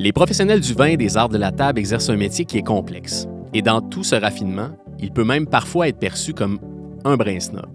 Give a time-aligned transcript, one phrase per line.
[0.00, 2.62] Les professionnels du vin et des arts de la table exercent un métier qui est
[2.62, 3.26] complexe.
[3.52, 6.60] Et dans tout ce raffinement, il peut même parfois être perçu comme
[7.04, 7.66] un brin snob.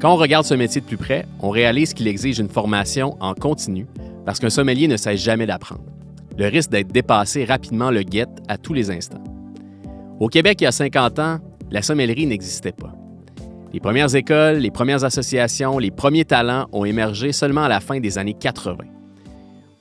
[0.00, 3.34] Quand on regarde ce métier de plus près, on réalise qu'il exige une formation en
[3.34, 3.86] continu
[4.24, 5.84] parce qu'un sommelier ne cesse jamais d'apprendre.
[6.38, 9.22] Le risque d'être dépassé rapidement le guette à tous les instants.
[10.20, 11.40] Au Québec, il y a 50 ans,
[11.70, 12.94] la sommellerie n'existait pas.
[13.74, 18.00] Les premières écoles, les premières associations, les premiers talents ont émergé seulement à la fin
[18.00, 18.76] des années 80.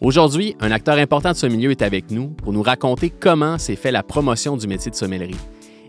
[0.04, 3.78] Aujourd'hui, un acteur important de ce milieu est avec nous pour nous raconter comment s'est
[3.78, 5.38] fait la promotion du métier de sommellerie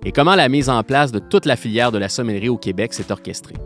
[0.04, 2.94] et comment la mise en place de toute la filière de la sommellerie au Québec
[2.94, 3.56] s'est orchestrée.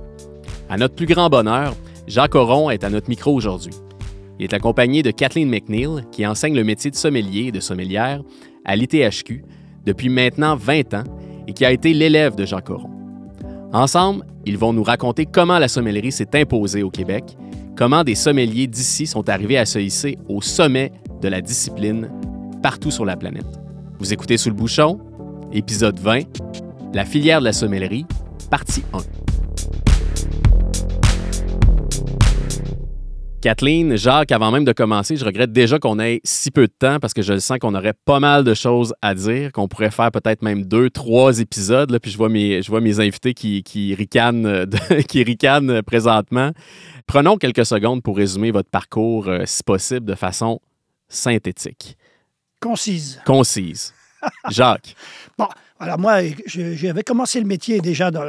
[0.71, 1.74] À notre plus grand bonheur,
[2.07, 3.74] Jacques Oron est à notre micro aujourd'hui.
[4.38, 8.23] Il est accompagné de Kathleen McNeil, qui enseigne le métier de sommelier et de sommelière
[8.65, 9.45] à l'ITHQ
[9.85, 11.05] depuis maintenant 20 ans
[11.46, 12.91] et qui a été l'élève de Jacques Oron.
[13.74, 17.37] Ensemble, ils vont nous raconter comment la sommellerie s'est imposée au Québec
[17.78, 20.91] comment des sommeliers d'ici sont arrivés à se hisser au sommet
[21.23, 22.10] de la discipline
[22.60, 23.46] partout sur la planète.
[24.01, 24.98] Vous écoutez Sous le bouchon,
[25.52, 26.23] épisode 20,
[26.93, 28.04] La filière de la sommellerie,
[28.51, 29.18] partie 1.
[33.40, 36.98] Kathleen, Jacques, avant même de commencer, je regrette déjà qu'on ait si peu de temps
[36.98, 40.10] parce que je sens qu'on aurait pas mal de choses à dire, qu'on pourrait faire
[40.10, 41.90] peut-être même deux, trois épisodes.
[41.90, 44.66] Là, puis je vois mes, je vois mes invités qui, qui, ricanent,
[45.09, 46.50] qui ricanent présentement.
[47.06, 50.60] Prenons quelques secondes pour résumer votre parcours, euh, si possible, de façon
[51.09, 51.96] synthétique.
[52.60, 53.20] Concise.
[53.24, 53.94] Concise.
[54.51, 54.95] Jacques.
[55.37, 55.49] bon,
[55.80, 58.24] alors moi, j'avais commencé le métier déjà dans,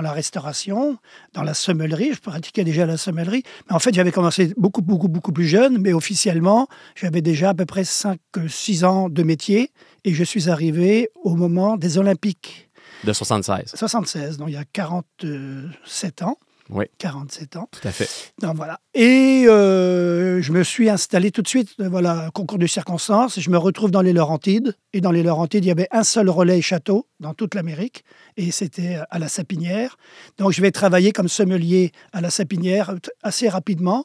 [0.00, 0.96] la restauration,
[1.34, 2.14] dans la sommellerie.
[2.14, 3.42] Je pratiquais déjà la sommellerie.
[3.68, 5.78] Mais en fait, j'avais commencé beaucoup, beaucoup, beaucoup plus jeune.
[5.78, 9.70] Mais officiellement, j'avais déjà à peu près 5-6 ans de métier.
[10.04, 12.70] Et je suis arrivé au moment des Olympiques.
[13.04, 13.72] De 76.
[13.74, 16.38] 76, donc il y a 47 ans.
[16.70, 16.86] Oui.
[16.98, 17.68] 47 ans.
[17.70, 18.08] Tout à fait.
[18.40, 18.80] Donc, voilà.
[18.94, 23.38] Et euh, je me suis installé tout de suite, euh, voilà, concours de circonstances.
[23.38, 24.74] Je me retrouve dans les Laurentides.
[24.92, 28.04] Et dans les Laurentides, il y avait un seul relais château dans toute l'Amérique.
[28.36, 29.96] Et c'était à la Sapinière.
[30.38, 34.04] Donc, je vais travailler comme sommelier à la Sapinière assez rapidement.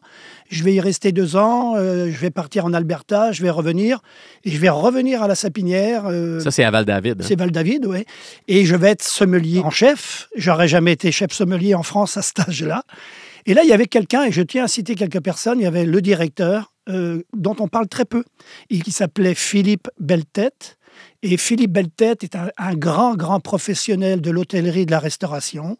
[0.50, 1.75] Je vais y rester deux ans.
[1.78, 3.31] Euh, je vais partir en Alberta.
[3.31, 4.02] Je vais revenir.
[4.44, 6.09] Et je vais revenir à la Sapinière.
[6.42, 7.22] Ça, c'est à Val-David.
[7.22, 7.25] Hein?
[7.25, 8.06] C'est Val-David, oui.
[8.48, 10.28] Et je vais être sommelier en chef.
[10.36, 12.84] J'aurais jamais été chef sommelier en France à cet âge-là.
[13.46, 15.68] Et là, il y avait quelqu'un, et je tiens à citer quelques personnes, il y
[15.68, 18.24] avait le directeur, euh, dont on parle très peu,
[18.70, 20.52] et qui s'appelait Philippe Beltet.
[21.24, 25.78] Et Philippe Beltet est un, grand, grand professionnel de l'hôtellerie et de la restauration.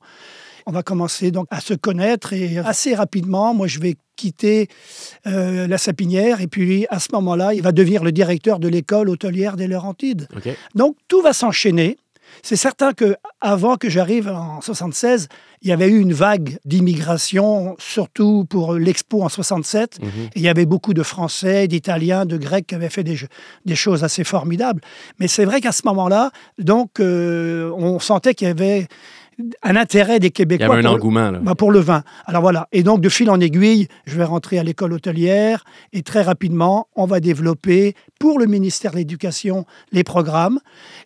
[0.66, 4.68] On va commencer donc à se connaître et assez rapidement, moi je vais quitter
[5.26, 9.10] euh, la Sapinière et puis à ce moment-là, il va devenir le directeur de l'école
[9.10, 10.28] hôtelière des Laurentides.
[10.76, 11.98] Donc tout va s'enchaîner.
[12.44, 15.28] C'est certain que avant que j'arrive en 76,
[15.62, 20.00] il y avait eu une vague d'immigration, surtout pour l'Expo en 67.
[20.02, 20.10] Mhm.
[20.36, 23.18] il y avait beaucoup de Français, d'Italiens, de Grecs qui avaient fait des,
[23.66, 24.82] des choses assez formidables.
[25.20, 28.88] Mais c'est vrai qu'à ce moment-là, donc, euh, on sentait qu'il y avait
[29.64, 30.68] un intérêt des Québécois.
[30.68, 31.32] Il y avait un engouement.
[31.42, 32.04] Bah, pour le vin.
[32.26, 32.68] Alors voilà.
[32.72, 35.64] Et donc, de fil en aiguille, je vais rentrer à l'école hôtelière
[35.94, 40.60] et très rapidement, on va développer pour le ministère de l'Éducation les programmes.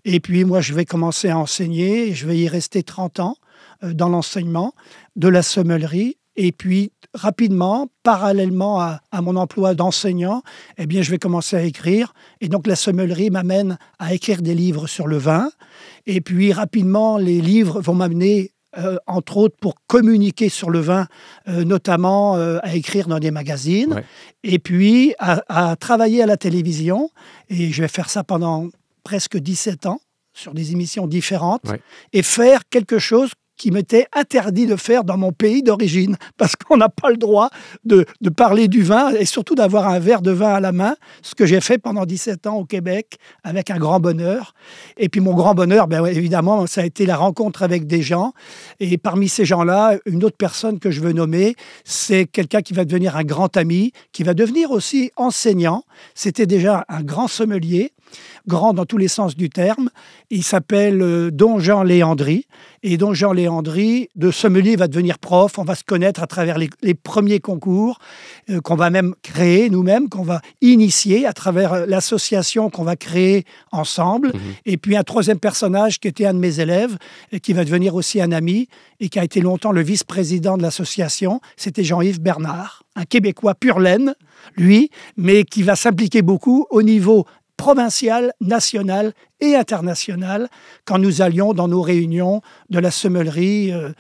[0.05, 2.09] Et puis, moi, je vais commencer à enseigner.
[2.09, 3.35] Et je vais y rester 30 ans
[3.83, 4.73] euh, dans l'enseignement
[5.15, 6.17] de la sommellerie.
[6.35, 10.41] Et puis, rapidement, parallèlement à, à mon emploi d'enseignant,
[10.78, 12.13] eh bien, je vais commencer à écrire.
[12.41, 15.50] Et donc, la sommellerie m'amène à écrire des livres sur le vin.
[16.06, 21.06] Et puis rapidement, les livres vont m'amener euh, entre autres pour communiquer sur le vin,
[21.47, 24.01] euh, notamment euh, à écrire dans des magazines,
[24.44, 27.12] et puis à, travailler à la télévision.
[27.50, 28.69] Et je vais faire ça pendant
[29.03, 30.00] presque 17 ans
[30.34, 31.72] sur des émissions différentes,
[32.13, 36.78] et faire quelque chose qui m'était interdit de faire dans mon pays d'origine, parce qu'on
[36.78, 37.50] n'a pas le droit
[37.86, 38.06] de,
[38.36, 41.46] parler du vin et surtout d'avoir un verre de vin à la main, ce que
[41.46, 44.53] j'ai fait pendant 17 ans au Québec avec un grand bonheur.
[44.97, 48.34] Et puis mon grand bonheur, bien évidemment, ça a été la rencontre avec des gens.
[48.80, 52.86] Et parmi ces gens-là, une autre personne que je veux nommer, c'est quelqu'un qui va
[52.86, 55.83] devenir un grand ami, qui va devenir aussi enseignant.
[56.16, 57.94] C'était déjà un grand sommelier
[58.48, 59.89] grand dans tous les sens du terme.
[60.30, 62.45] Il s'appelle euh, Don Jean Léandry.
[62.86, 65.57] Et Don Jean Léandry, de sommelier, va devenir prof.
[65.57, 68.00] On va se connaître à travers les, premiers concours
[68.50, 72.95] euh, qu'on va même créer nous-mêmes, qu'on va initier à travers euh, l'association qu'on va
[72.95, 74.30] créer ensemble.
[74.30, 74.42] Mhm.
[74.65, 76.98] Et puis un troisième personnage qui était un de mes élèves,
[77.31, 78.68] et qui va devenir aussi un ami
[79.00, 83.80] et qui a été longtemps le vice-président de l'association, c'était Jean-Yves Bernard, un Québécois pur
[83.80, 84.15] laine,
[84.56, 87.25] lui, mais qui va s'impliquer beaucoup au niveau
[87.63, 90.50] provincial, national et internationales
[90.83, 93.94] quand nous allions dans nos réunions de la semmellerie euh,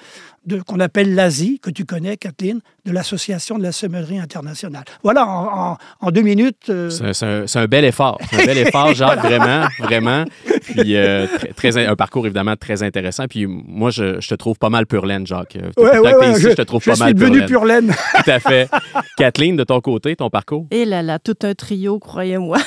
[0.67, 4.83] qu'on appelle l'Asie, que tu connais, Kathleen, de l'Association de la Semmellerie internationale.
[5.03, 6.69] Voilà, en, deux minutes.
[6.69, 8.19] Euh, c'est un, bel effort.
[8.33, 10.25] un bel effort, Jacques, vraiment, vraiment.
[10.61, 13.25] Puis euh, très, un parcours évidemment très intéressant.
[13.27, 15.57] Puis moi, je, te trouve pas mal pur laine, Jacques.
[15.77, 17.93] Oui, ouais, ouais, je, te trouve pas mal suis devenu pur laine.
[18.23, 18.69] Tout à fait.
[19.17, 20.67] Kathleen, de ton côté, ton parcours?
[20.71, 22.57] Et là là, tout un trio, croyez-moi.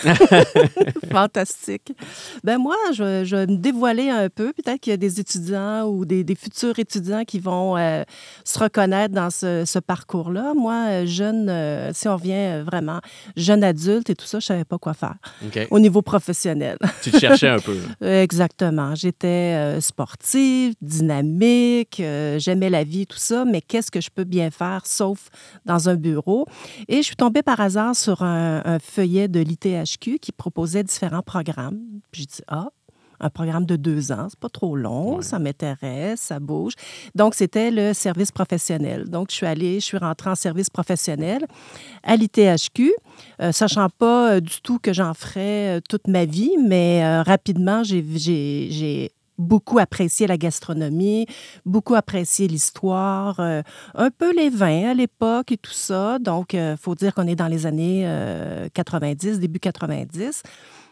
[1.13, 1.93] Fantastique.
[2.43, 4.53] Ben moi, je, je vais me dévoiler un peu.
[4.53, 8.05] Peut-être qu'il y a des étudiants ou des, des futurs étudiants qui vont euh,
[8.45, 10.55] se reconnaître dans ce, parcours-là.
[10.55, 13.01] Moi, euh, jeune, euh, si on revient vraiment
[13.37, 15.17] jeune adulte et tout ça, je savais pas quoi faire
[15.71, 16.79] au niveau professionnel.
[17.03, 17.77] Tu te cherchais un peu.
[18.01, 18.95] Exactement.
[18.95, 22.03] J'étais sportive, dynamique,
[22.39, 25.29] j'aimais la vie, tout ça, mais qu'est-ce que je peux bien faire sauf
[25.65, 26.47] dans un bureau?
[26.89, 31.23] Et je suis tombée par hasard sur un, un feuillet de l'ITHQ qui proposait différents
[31.23, 31.79] programmes.
[32.11, 32.71] Puis je dis, ah,
[33.21, 34.27] un programme de deux ans.
[34.29, 36.75] C'est pas trop long, ça m'intéresse, ça bouge.
[37.15, 39.09] Donc, c'était le service professionnel.
[39.09, 41.47] Donc, je suis allée, je suis rentrée en service professionnel
[42.03, 42.93] à l'ITHQ,
[43.41, 47.83] euh, sachant pas euh, du tout que j'en ferais euh, toute ma vie, mais rapidement,
[47.85, 51.27] j'ai beaucoup apprécié la gastronomie,
[51.67, 56.19] beaucoup apprécié l'histoire, un peu les vins à l'époque et tout ça.
[56.19, 58.09] Donc, il faut dire qu'on est dans les années
[58.73, 60.43] 90, début 90.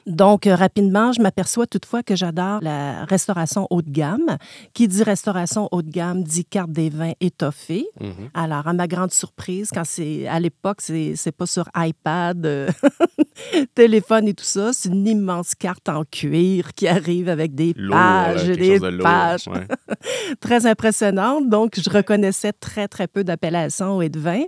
[0.06, 4.36] Donc, euh, rapidement, je m'aperçois toutefois que j'adore la restauration haut de gamme.
[4.72, 7.86] Qui dit restauration haut de gamme dit carte des vins étoffée.
[8.00, 8.30] Mhm.
[8.34, 12.68] Alors, à ma grande surprise, quand c'est à l'époque, c'est, c'est pas sur iPad, euh,
[13.74, 18.46] téléphone et tout ça, c'est une immense carte en cuir qui arrive avec des pages,
[18.46, 19.48] des pages.
[20.40, 21.48] très impressionnante.
[21.48, 24.44] Donc, je reconnaissais très, très peu d'appellations et de vins.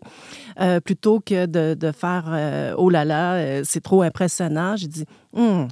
[0.61, 4.77] Euh, plutôt que de, de faire oh là là, c'est trop impressionnant.
[4.77, 5.05] J'ai dit,
[5.37, 5.67] Hmm.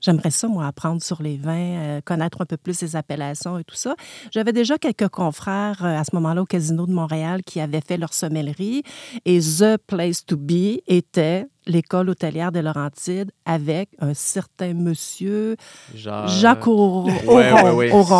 [0.00, 3.64] J'aimerais ça, moi, apprendre sur les vins, euh, connaître un peu plus les appellations et
[3.64, 3.94] tout ça.
[4.32, 7.96] J'avais déjà quelques confrères euh, à ce moment-là au Casino de Montréal qui avaient fait
[7.96, 8.82] leur sommellerie
[9.24, 15.56] et The Place to Be était l'école hôtelière de Laurentides avec un certain monsieur
[15.94, 17.08] Jacques Auron.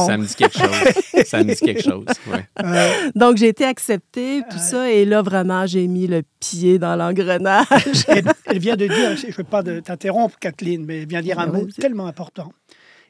[0.06, 1.24] Ça me dit quelque chose.
[1.26, 2.06] ça me dit quelque chose.
[3.14, 7.66] Donc, j'ai été acceptée, tout ça, et là, vraiment, j'ai mis le pied dans l'engrenage.
[8.46, 11.38] elle, vient de dire, je ne veux pas t'interrompre, Kathleen, mais elle vient de dire
[11.38, 12.50] un mot tellement important.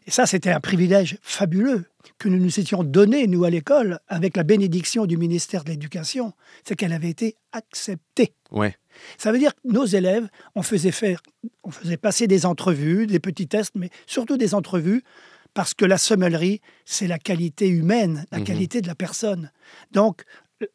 [0.07, 1.85] Et ça, c'était un privilège fabuleux
[2.19, 6.33] que nous nous étions donné, nous, à l'école, avec la bénédiction du ministère de l'Éducation,
[6.65, 8.35] c'est qu'elle avait été acceptée.
[8.51, 8.77] Ouais.
[9.19, 11.23] Ça veut dire que nos élèves, on faisait faire,
[11.63, 15.03] on faisait passer des entrevues, des petits tests, mais surtout des entrevues,
[15.55, 18.45] parce que la sommellerie, c'est la qualité humaine, la mhm.
[18.45, 19.51] qualité de la personne.
[19.93, 20.23] Donc,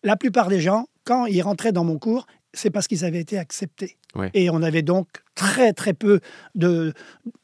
[0.04, 3.38] la plupart des gens, quand ils rentraient dans mon cours, c'est parce qu'ils avaient été
[3.38, 3.98] acceptés.
[4.34, 6.20] Et on avait donc très, très peu
[6.56, 6.94] de,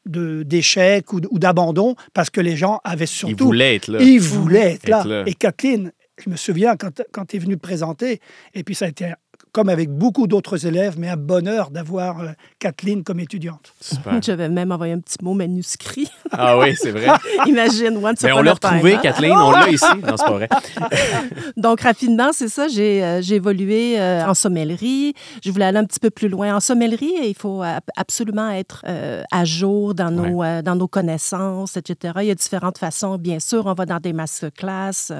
[0.04, 3.44] d'échecs ou, d'abandon parce que les gens avaient surtout...
[3.44, 4.02] Ils voulaient être là.
[4.02, 5.22] Ils voulaient être, là.
[5.26, 5.92] Et Kathleen,
[6.22, 8.20] je me souviens quand, quand tu es venue présenter,
[8.54, 9.12] et puis ça a été
[9.56, 12.26] comme avec beaucoup d'autres élèves, mais un bonheur d'avoir euh,
[12.58, 13.72] Kathleen comme étudiante.
[14.22, 16.10] J'avais même envoyé un petit mot manuscrit.
[16.30, 17.06] Ah oui, c'est vrai.
[17.46, 19.00] Imagine, once Mais on l'a retrouvé, hein?
[19.02, 19.86] Kathleen, on l'a ici.
[20.06, 20.48] Non, c'est pas vrai.
[21.56, 25.14] Donc, rapidement, c'est ça, j'ai euh, évolué euh, en sommellerie.
[25.42, 26.54] Je voulais aller un petit peu plus loin.
[26.54, 27.62] En sommellerie, il faut
[27.96, 28.84] absolument être
[29.32, 32.12] à jour dans nos, dans nos connaissances, etc.
[32.20, 33.16] Il y a différentes façons.
[33.16, 35.14] Bien sûr, on va dans des masterclass,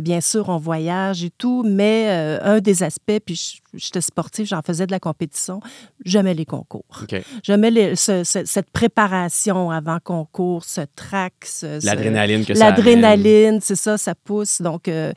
[0.00, 2.08] bien sûr, on voyage et tout, mais
[2.42, 5.60] un des aspects, puis j'étais sportive, j'en faisais de la compétition.
[6.04, 7.04] Jamais les concours.
[7.42, 11.34] Jamais les, cette préparation avant concours, ce trac.
[11.82, 14.62] L'adrénaline que ça L'adrénaline, c'est ça, ça pousse.
[14.62, 15.12] Donc, euh,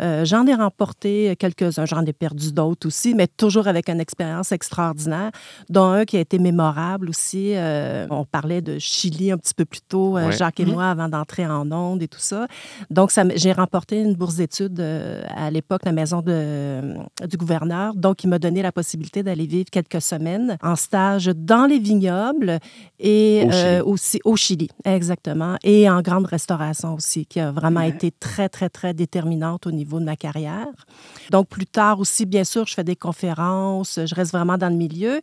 [0.00, 4.52] euh, j'en ai remporté quelques-uns, j'en ai perdu d'autres aussi, mais toujours avec une expérience
[4.52, 5.30] extraordinaire,
[5.68, 7.52] dont un qui a été mémorable aussi.
[7.54, 10.72] Euh, on parlait de Chili un petit peu plus tôt, Jacques et mm-hmm.
[10.72, 12.46] moi, avant d'entrer en onde et tout ça.
[12.90, 16.80] Donc, j'ai remporté une bourse d'études à l'époque, la maison de,
[17.26, 17.94] du gouverneur.
[17.94, 22.58] Donc, il m'a donné la possibilité d'aller vivre quelques semaines en stage dans les vignobles
[22.98, 23.46] et
[23.84, 28.68] aussi au Chili, exactement, et en grande restauration aussi, qui a vraiment été très, très,
[28.68, 30.86] très déterminante au niveau de ma carrière.
[31.30, 34.76] Donc, plus tard aussi, bien sûr, je fais des conférences, je reste vraiment dans le
[34.76, 35.20] milieu.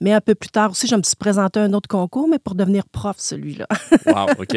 [0.00, 2.38] Mais un peu plus tard aussi, je me suis présenté à un autre concours, mais
[2.38, 3.66] pour devenir prof, celui-là.
[4.06, 4.56] wow, OK.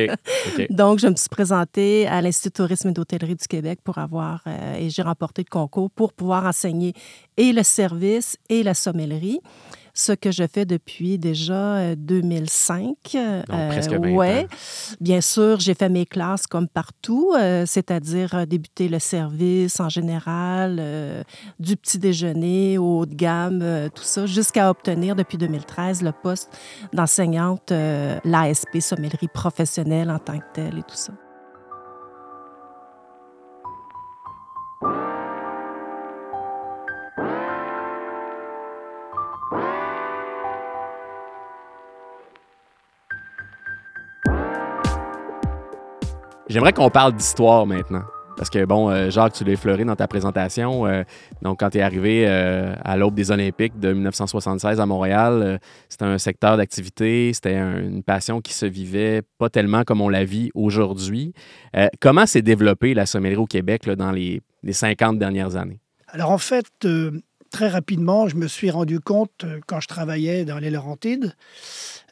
[0.69, 4.75] Donc, je me suis présentée à l'Institut tourisme et d'hôtellerie du Québec pour avoir, euh,
[4.77, 6.93] et j'ai remporté le concours pour pouvoir enseigner
[7.37, 9.39] et le service et la sommellerie
[9.97, 12.95] ce que je fais depuis déjà 2005.
[13.13, 14.43] Donc, presque 20 ouais.
[14.43, 14.47] ans.
[15.01, 19.89] Bien sûr, j'ai fait mes classes comme partout, euh, c'est-à-dire euh, débuter le service en
[19.89, 21.23] général, euh,
[21.59, 26.11] du petit déjeuner au haut de gamme, euh, tout ça, jusqu'à obtenir depuis 2013 le
[26.11, 26.57] poste
[26.93, 31.13] d'enseignante euh, l'ASP, sommellerie professionnelle en tant que telle et tout ça.
[46.49, 48.03] J'aimerais qu'on parle d'histoire maintenant.
[48.37, 50.85] Parce que, bon, euh, Jacques, tu l'as effleuré dans ta présentation.
[50.85, 51.01] euh,
[51.41, 56.05] donc, quand tu es arrivé euh, à l'aube des Olympiques de 1976 à Montréal, c'était
[56.05, 60.23] un secteur d'activité, c'était un- une passion qui se vivait pas tellement comme on la
[60.23, 61.33] vit aujourd'hui.
[61.99, 65.79] Comment s'est développée la sommellerie au Québec dans les, les 50 dernières années?
[66.09, 66.65] Alors en fait,
[67.49, 71.35] très rapidement, je me suis rendu compte euh, quand je travaillais dans les Laurentides,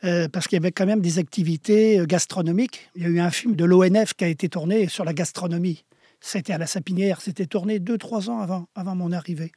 [0.03, 2.89] euh, parce qu'il y avait quand même des activités euh, gastronomiques.
[2.95, 5.85] Il y a eu un film de l'ONF qui a été tourné sur la gastronomie.
[6.21, 9.51] C'était à la Sapinière, c'était tourné deux, trois ans avant, mon arrivée.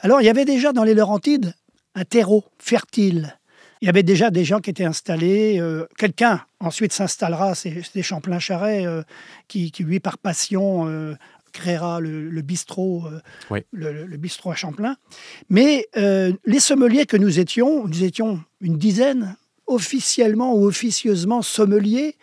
[0.00, 1.54] Alors il y avait déjà dans les Laurentides
[1.94, 3.38] un terreau fertile.
[3.82, 5.60] Il y avait déjà des gens qui étaient installés.
[5.98, 8.86] Quelqu'un ensuite s'installera, c'est Champlain-Charret,
[9.48, 11.14] qui, lui, par passion,
[11.56, 13.20] créera le, le bistrot, euh,
[13.50, 13.60] Oui.
[13.72, 14.96] le, le- le bistrot à Champlain.
[15.48, 19.36] Mais euh, les sommeliers que nous étions, nous étions une dizaine,
[19.66, 22.14] officiellement ou officieusement sommeliers.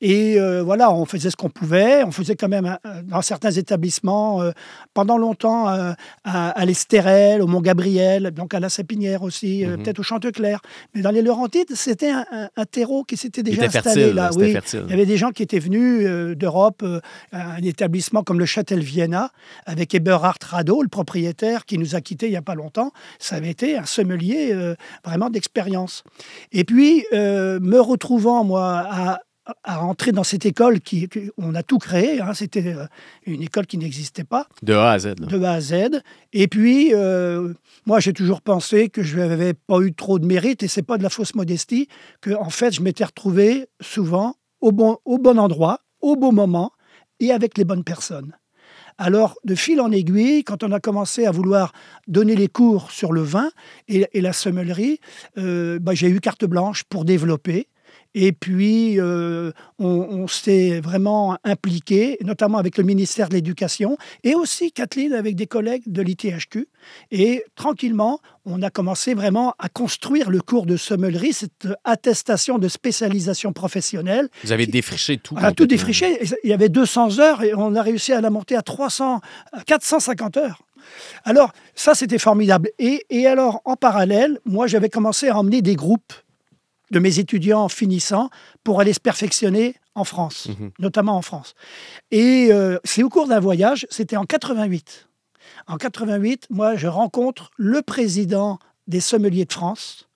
[0.00, 2.02] Et euh, voilà, on faisait ce qu'on pouvait.
[2.04, 4.50] On faisait quand même, euh, dans certains établissements, euh,
[4.94, 5.92] pendant longtemps, euh,
[6.24, 9.82] à, à l'Estérel, au Mont-Gabriel, donc à la Sapinière aussi, Mhm.
[9.82, 10.60] peut-être au Chanteclair.
[10.94, 14.14] Mais dans les Laurentides, c'était un, un- un terreau qui s'était déjà était installé fertile,
[14.16, 14.30] là.
[14.36, 14.52] Oui.
[14.52, 14.82] fertile.
[14.86, 16.06] Il y avait des gens qui étaient venus
[16.36, 16.82] d'Europe,
[17.32, 19.30] un établissement comme le Châtel Vienna,
[19.66, 22.90] avec Eberhard Rado, le propriétaire, qui nous a quittés il n'y a pas longtemps.
[23.18, 24.56] Ça avait été un sommelier
[25.04, 26.04] vraiment d'expérience.
[26.52, 26.79] Et puis,
[27.12, 29.20] euh, me retrouvant, moi, à,
[29.64, 32.84] à entrer dans cette école qui, qui- on a tout créé, hein, c'était euh,
[33.26, 35.06] une école qui n'existait pas De A à Z.
[35.18, 35.26] là.
[35.26, 35.74] de A à Z.
[36.32, 37.52] Et puis, euh,
[37.86, 40.98] moi, j'ai toujours pensé que je n'avais pas eu trop de mérite, et c'est pas
[40.98, 41.88] de la fausse modestie,
[42.20, 46.70] que en fait, je m'étais retrouvé souvent au bon, au bon endroit, au bon moment,
[47.18, 48.32] et avec les bonnes personnes.
[49.02, 51.72] Alors, de fil en aiguille, quand on a commencé à vouloir
[52.06, 53.50] donner les cours sur le vin
[53.88, 55.00] et, la sommellerie,
[55.38, 57.66] euh, bah, j'ai eu carte blanche pour développer.
[58.14, 64.34] Et puis, euh, on, on s'est vraiment impliqué, notamment avec le ministère de l'Éducation, et
[64.34, 66.68] aussi, Kathleen, avec des collègues de l'ITHQ.
[67.12, 72.68] Et tranquillement, on a commencé vraiment à construire le cours de sommellerie, cette attestation de
[72.68, 74.28] spécialisation professionnelle.
[74.42, 75.34] Vous avez défriché tout.
[75.38, 76.18] On a tout défriché.
[76.42, 79.20] Il y avait 200 heures et on a réussi à la monter à 300,
[79.52, 80.62] à 450 heures.
[81.24, 82.70] Alors, ça, c'était formidable.
[82.78, 86.12] Et, et alors, en parallèle, moi, j'avais commencé à emmener des groupes
[86.90, 88.30] de mes étudiants finissants
[88.64, 90.70] pour aller se perfectionner en France, Mhm.
[90.78, 91.54] notamment en France.
[92.10, 95.08] Et euh, c'est au cours d'un voyage, c'était en 88.
[95.66, 100.08] En 88, moi, je rencontre le président des sommeliers de France,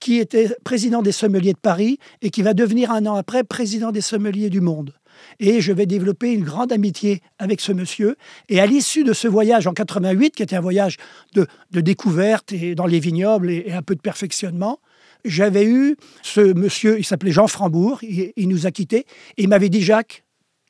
[0.00, 3.92] qui était président des sommeliers de Paris et qui va devenir un an après président
[3.92, 4.92] des sommeliers du monde.
[5.40, 8.16] Et je vais développer une grande amitié avec ce monsieur.
[8.48, 10.96] Et à l'issue de ce voyage en 88, qui était un voyage
[11.34, 14.80] de, de découverte et dans les vignobles et, et un peu de perfectionnement,
[15.24, 19.68] j'avais eu ce monsieur, il s'appelait Jean Frambourg, il, nous a quittés, et il m'avait
[19.68, 20.24] dit, Jacques,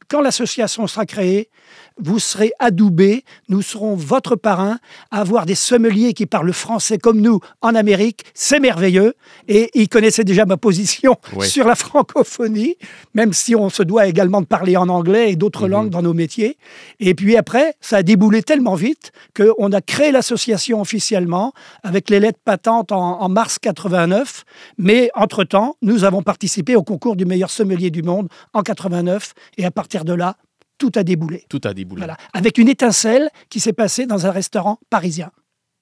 [0.08, 1.48] quand l'association sera créée,
[1.96, 4.78] vous serez adoubé, nous serons votre parrain.
[5.10, 9.14] Avoir des sommeliers qui parlent français comme nous en Amérique, c'est merveilleux.
[9.48, 11.46] Et il connaissait déjà ma position Oui.
[11.48, 12.76] sur la francophonie,
[13.14, 15.70] même si on se doit également de parler en anglais et d'autres Mhm.
[15.70, 16.56] langues dans nos métiers.
[17.00, 22.20] Et puis après, ça a déboulé tellement vite qu'on a créé l'association officiellement avec les
[22.20, 24.44] lettres patentes en, en mars 89.
[24.78, 29.32] Mais entre-temps, nous avons participé au concours du meilleur sommelier du monde en 89.
[29.58, 30.36] Et à partir de là,
[30.78, 31.44] tout a déboulé.
[31.48, 32.00] Tout a déboulé.
[32.00, 32.16] Voilà.
[32.32, 35.30] Avec une étincelle qui s'est passée dans un restaurant parisien.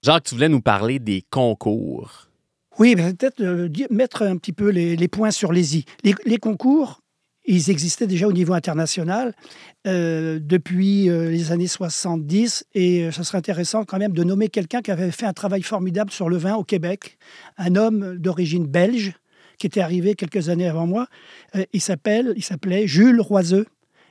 [0.02, 2.28] Jacques, tu voulais nous parler des concours.
[2.78, 5.84] Oui, peut-être euh, mettre un petit peu les, les points sur les i.
[6.04, 7.02] Les, les concours,
[7.44, 9.34] ils existaient déjà au niveau international
[9.86, 14.80] euh, depuis euh, les années 70 et ce serait intéressant quand même de nommer quelqu'un
[14.80, 17.18] qui avait fait un travail formidable sur le vin au Québec,
[17.58, 19.12] un homme d'origine belge
[19.58, 21.06] qui était arrivé quelques années avant moi.
[21.72, 23.66] Il s'appelle, il s'appelait Jules Roiseux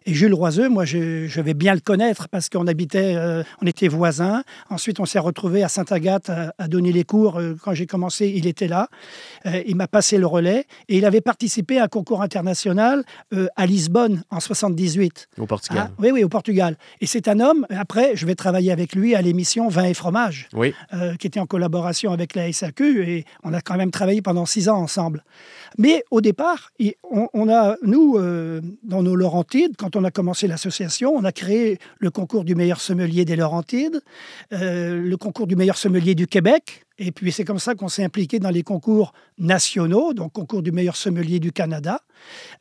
[0.08, 3.68] Et Jules Roiseux, moi, je, je vais bien le connaître parce qu'on habitait, euh, on
[3.68, 4.44] était voisins.
[4.72, 7.38] Ensuite, on s'est retrouvés à Sainte-Agathe à, à, donner les cours.
[7.40, 8.88] Euh, quand j'ai commencé, il était là.
[9.46, 13.04] Euh, il m'a passé le relais et il avait participé à un concours international
[13.34, 15.28] euh, à Lisbonne en 78.
[15.38, 15.90] Au Portugal.
[15.92, 16.78] Ah, oui, oui, au Portugal.
[17.00, 20.50] Et c'est un homme, après, je vais travailler avec lui à l'émission Vin et fromage,
[20.54, 20.74] Oui.
[21.20, 24.68] qui était en collaboration avec la SAQ et on a quand même travaillé pendant six
[24.68, 25.24] ans ensemble.
[25.78, 26.72] Mais au départ,
[27.10, 28.18] on, on a, nous,
[28.84, 32.82] dans nos Laurentides, quand on a commencé l'association, on a créé le concours du meilleur
[32.82, 34.02] sommelier des Laurentides,
[34.54, 36.86] euh, le concours du meilleur sommelier du Québec.
[36.98, 40.72] Et puis c'est comme ça qu'on s'est impliqué dans les concours nationaux, donc concours du
[40.72, 42.02] meilleur sommelier du Canada.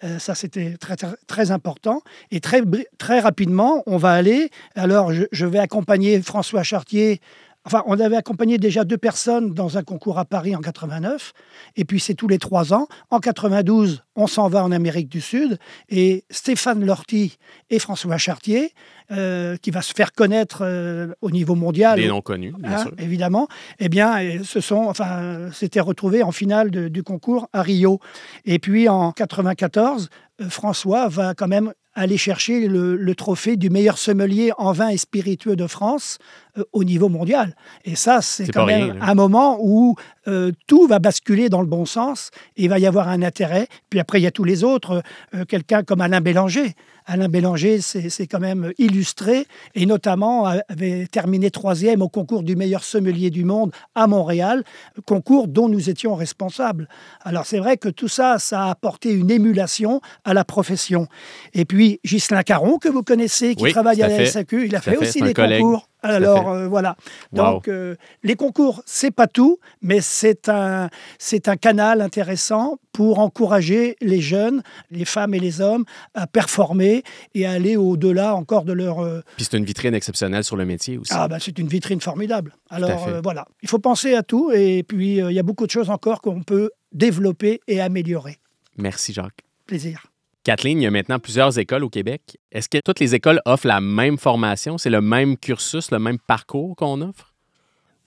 [0.02, 2.02] Euh, ça, c'était très, très, important.
[2.30, 2.62] Et très,
[2.96, 4.50] très rapidement, on va aller.
[4.74, 7.20] Alors, je vais accompagner François Chartier.
[7.66, 11.32] Enfin, on avait accompagné déjà deux personnes dans un concours à Paris en 89.
[11.76, 12.86] Et puis, c'est tous les trois ans.
[13.10, 15.58] En 92, on s'en va en Amérique du Sud.
[15.90, 17.36] Et Stéphane Lorty
[17.68, 18.72] et François Chartier,
[19.12, 21.98] euh, qui va se faire connaître euh, au niveau mondial.
[22.00, 22.92] Des noms connus, bien Hein, sûr.
[22.98, 23.46] évidemment,
[23.78, 28.00] eh bien, euh, se sont, enfin, s'étaient retrouvés en finale de- du concours à Rio.
[28.46, 30.08] Et puis en 94,
[30.40, 34.88] euh, François va quand même aller chercher le, le trophée du meilleur sommelier en vin
[34.88, 36.18] et spiritueux de France
[36.58, 37.54] euh, au niveau mondial.
[37.84, 39.04] Et ça, c'est quand même rien, là.
[39.06, 39.96] un moment où
[40.28, 43.66] euh, tout va basculer dans le bon sens et il va y avoir un intérêt.
[43.88, 45.02] Puis après, il y a tous les autres,
[45.34, 46.74] euh, quelqu'un comme Alain Bélanger.
[47.06, 52.84] Alain Bélanger, c'est quand même illustré et notamment avait terminé troisième au concours du meilleur
[52.84, 54.64] sommelier du monde à Montréal,
[55.06, 56.88] concours dont nous étions responsables.
[57.22, 61.06] Alors c'est vrai que tout ça, ça a apporté une émulation à la profession.
[61.54, 64.26] Et puis Ghislain Caron, que vous connaissez, qui Oui, travaille à la fait.
[64.26, 65.89] SAQ, il a fait fait, aussi des concours.
[66.02, 66.96] Alors euh, voilà.
[67.32, 67.36] Wow.
[67.36, 70.88] Donc euh, les concours, c'est pas tout, mais c'est un,
[71.18, 77.02] c'est un canal intéressant pour encourager les jeunes, les femmes et les hommes à performer
[77.34, 79.00] et à aller au-delà encore de leur.
[79.00, 81.12] euh, Puis c'est une vitrine exceptionnelle sur le métier aussi.
[81.14, 82.54] ah, ben, c'est une vitrine formidable.
[82.70, 85.90] Alors voilà, il faut penser à tout et puis il y a beaucoup de choses
[85.90, 88.38] encore qu'on peut développer et améliorer.
[88.76, 89.44] Merci, Jacques.
[89.66, 90.09] Plaisir.
[90.42, 92.38] Kathleen, il y a maintenant plusieurs écoles au Québec.
[92.50, 94.78] Est-ce que toutes les écoles offrent la même formation?
[94.78, 97.30] C'est le même cursus, le même parcours qu'on offre?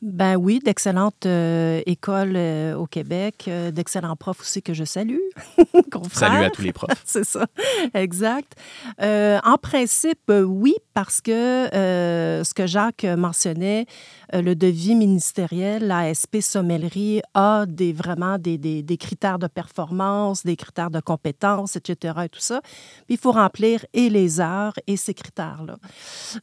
[0.03, 5.15] Ben oui, d'excellentes euh, écoles euh, au Québec, euh, d'excellents profs aussi que je salue.
[6.11, 6.89] Salut à tous les profs.
[7.05, 7.47] C'est ça,
[7.93, 8.53] exact.
[8.99, 13.85] En principe, oui, parce que ce que Jacques mentionnait,
[14.41, 20.55] le devis ministériel, l'ASP Sommellerie a des, vraiment des, des- des critères de performance, des
[20.55, 22.15] critères de compétences, etc.
[22.25, 22.61] et tout ça.
[23.05, 25.75] Puis il faut remplir et les heures et ces critères-là.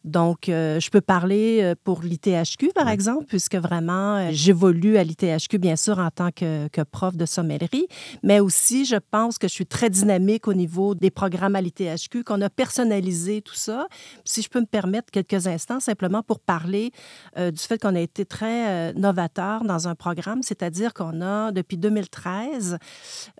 [0.04, 5.04] Donc, euh, je peux parler euh, pour l'ITHQ, par exemple, puisque vraiment, euh, j'évolue à
[5.04, 7.86] l'ITHQ, bien sûr, en tant que, que prof de sommellerie,
[8.22, 12.24] mais aussi, je pense que je suis très dynamique au niveau des programmes à l'ITHQ,
[12.24, 13.86] qu'on a personnalisé tout ça.
[14.24, 16.92] Si je peux me permettre quelques instants, simplement pour parler
[17.36, 21.50] euh, du fait qu'on a été très euh, novateur dans un programme, c'est-à-dire qu'on a,
[21.52, 22.78] depuis 2013,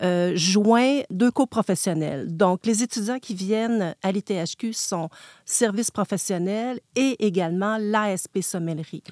[0.02, 2.34] euh, joint deux coprofessionnels.
[2.36, 5.08] Donc, les étudiants qui viennent à l'ITHQ sont
[5.44, 9.02] services professionnels et également l'ASP sommellerie.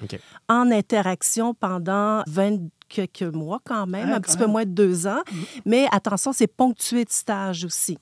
[0.47, 4.45] En interaction pendant 20 quelques mois quand même, Ouais, un quand petit même.
[4.47, 5.21] peu moins de deux ans.
[5.65, 7.97] Mais attention, c'est ponctué de stage aussi.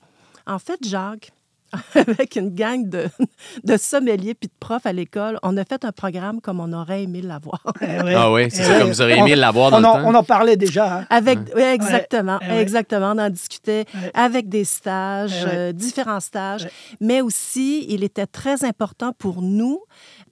[0.46, 1.30] En fait, Jacques,
[1.94, 3.06] avec une gang de,
[3.64, 7.02] de sommeliers puis de profs à l'école, on a fait un programme comme on aurait
[7.04, 7.62] aimé l'avoir.
[7.82, 8.14] Eh.
[8.14, 10.02] Ah oui, c'est Eh ça, comme vous auriez aimé l'avoir dans on le en, temps.
[10.08, 10.98] on en parlait déjà.
[11.00, 11.06] hein.
[11.10, 13.12] Avec, oui, exactement, Ouais, exactement.
[13.14, 14.10] On en discutait Ouais.
[14.14, 16.68] avec des stages, euh, différents stages,
[17.00, 19.80] mais aussi, il était très important pour nous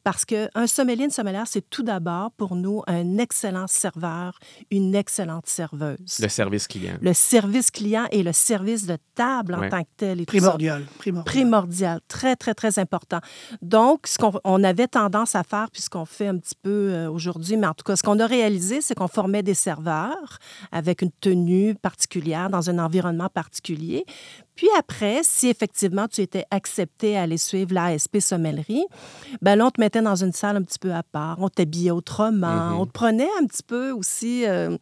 [0.06, 4.38] parce qu'un sommelier, une sommelière, c'est tout d'abord pour nous un excellent serveur,
[4.70, 6.20] une excellente serveuse.
[6.20, 6.96] Le service client.
[7.00, 9.68] Le service client et le service de table en Ouais.
[9.68, 10.20] tant que tel.
[10.20, 10.42] Et tout ça.
[10.42, 10.84] Primordial.
[11.00, 11.24] primordial.
[11.24, 13.18] Primordial, très, très, très important.
[13.62, 16.92] Donc, ce qu'on on avait tendance à faire, puis ce qu'on fait un petit peu
[16.92, 20.38] euh, aujourd'hui, mais en tout cas, ce qu'on a réalisé, c'est qu'on formait des serveurs
[20.70, 24.04] avec une tenue particulière dans un environnement particulier.
[24.56, 28.86] Puis après, si effectivement tu étais accepté à aller suivre l'ASP sommellerie,
[29.42, 31.90] ben là, on te mettait dans une salle un petit peu à part, on t'habillait
[31.90, 32.78] autrement, Mhm.
[32.80, 34.46] on te prenait un petit peu aussi...
[34.46, 34.76] euh,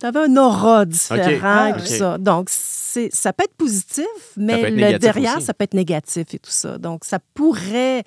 [0.00, 1.86] tu avais un aura différent Ah, et tout ok.
[1.86, 2.18] ça.
[2.18, 4.04] Donc, c'est, ça peut être positif,
[4.36, 5.46] mais être le derrière, aussi.
[5.46, 6.78] ça peut être négatif et tout ça.
[6.78, 8.02] Donc, ça pourrait,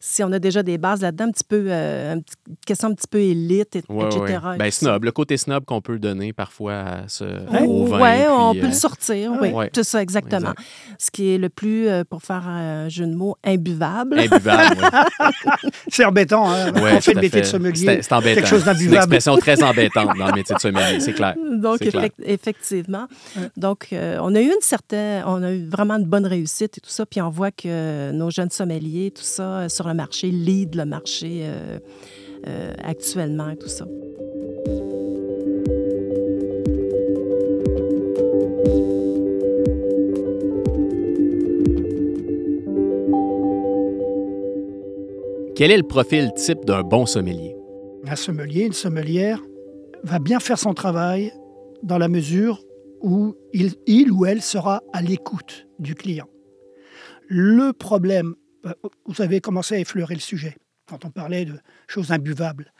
[0.00, 2.88] si on a déjà des bases là-dedans, un petit peu, euh, un petit- une question
[2.88, 4.20] un petit peu élite, et, Ouais, etc.
[4.20, 4.54] ouais.
[4.54, 4.78] et Ben, tout ça.
[4.80, 7.62] snob, le côté snob qu'on peut donner parfois à ce, Ouais.
[7.66, 8.00] au vin.
[8.00, 9.48] Ouais, on peut euh, le sortir, Ah oui.
[9.52, 9.70] ouais.
[9.74, 10.50] C'est ça, exactement.
[10.52, 10.68] Exact.
[10.98, 14.18] Ce qui est le plus, euh, pour faire un jeu de mots, imbuvable.
[14.18, 15.30] Imbuvable, oui.
[15.88, 16.50] C'est embêtant.
[16.50, 16.72] hein.
[16.74, 17.50] Ouais, on fait tout le métier de fait.
[17.50, 17.74] sommelier.
[17.86, 18.34] C'est c'est embêtant.
[18.34, 18.96] Quelque chose C'est une d'imbuvable.
[19.14, 21.34] expression très embêtante dans le métier de sommelier, c'est clair.
[21.36, 22.10] Donc, clair.
[22.24, 23.06] effectivement.
[23.56, 26.80] Donc, euh, on a eu une certaine, on a eu vraiment une bonne réussite et
[26.80, 27.06] tout ça.
[27.06, 30.84] Puis on voit que nos jeunes sommeliers, tout ça, euh, sur le marché, lead le
[30.84, 31.78] marché euh,
[32.46, 33.86] euh, actuellement et tout ça.
[45.54, 47.56] Quel est le profil type d'un bon sommelier?
[48.06, 49.40] Un sommelier, une sommelière?
[50.06, 51.32] Va bien faire son travail
[51.82, 52.62] dans la mesure
[53.00, 56.28] où il, ou elle sera à l'écoute du client.
[57.28, 58.72] Le problème, euh,
[59.06, 62.72] vous avez commencé à effleurer le sujet quand on parlait de choses imbuvables.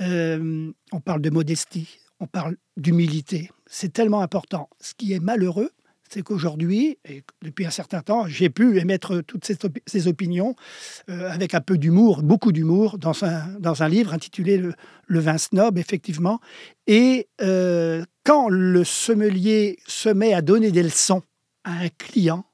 [0.00, 3.50] Euh, on parle de modestie, on parle d'humilité.
[3.66, 4.70] C'est tellement important.
[4.80, 5.70] Ce qui est malheureux,
[6.12, 10.54] c'est qu'aujourd'hui, et depuis un certain temps, j'ai pu émettre toutes ces, opi- ces opinions
[11.08, 14.72] euh, avec un peu d'humour, beaucoup d'humour, dans un, dans un livre intitulé Le,
[15.06, 16.40] Le vin snob, effectivement.
[16.86, 21.22] Et euh, quand le sommelier se met à donner des leçons
[21.64, 22.44] à un client,